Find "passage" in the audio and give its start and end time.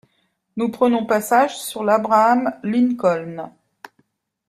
1.05-1.59